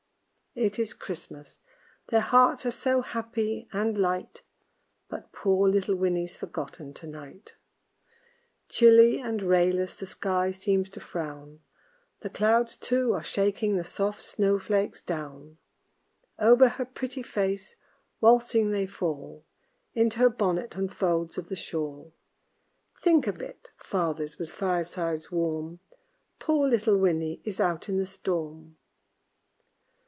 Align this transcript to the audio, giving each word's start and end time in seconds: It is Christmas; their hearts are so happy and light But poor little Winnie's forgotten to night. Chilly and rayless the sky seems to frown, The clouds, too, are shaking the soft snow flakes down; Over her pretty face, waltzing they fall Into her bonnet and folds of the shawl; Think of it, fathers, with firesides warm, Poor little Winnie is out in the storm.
It 0.53 0.77
is 0.77 0.93
Christmas; 0.93 1.61
their 2.09 2.19
hearts 2.19 2.65
are 2.65 2.71
so 2.71 2.99
happy 3.01 3.69
and 3.71 3.97
light 3.97 4.41
But 5.07 5.31
poor 5.31 5.69
little 5.69 5.95
Winnie's 5.95 6.35
forgotten 6.35 6.93
to 6.95 7.07
night. 7.07 7.55
Chilly 8.67 9.21
and 9.21 9.41
rayless 9.41 9.95
the 9.95 10.05
sky 10.07 10.51
seems 10.51 10.89
to 10.89 10.99
frown, 10.99 11.61
The 12.19 12.29
clouds, 12.29 12.75
too, 12.75 13.13
are 13.13 13.23
shaking 13.23 13.77
the 13.77 13.85
soft 13.85 14.21
snow 14.21 14.59
flakes 14.59 15.01
down; 15.01 15.57
Over 16.37 16.67
her 16.67 16.83
pretty 16.85 17.23
face, 17.23 17.77
waltzing 18.19 18.71
they 18.71 18.87
fall 18.87 19.45
Into 19.93 20.19
her 20.19 20.29
bonnet 20.29 20.75
and 20.75 20.93
folds 20.93 21.37
of 21.37 21.47
the 21.47 21.55
shawl; 21.55 22.13
Think 23.01 23.25
of 23.25 23.41
it, 23.41 23.71
fathers, 23.77 24.37
with 24.37 24.51
firesides 24.51 25.31
warm, 25.31 25.79
Poor 26.39 26.67
little 26.67 26.97
Winnie 26.97 27.39
is 27.45 27.61
out 27.61 27.87
in 27.87 27.95
the 27.97 28.05
storm. 28.05 28.75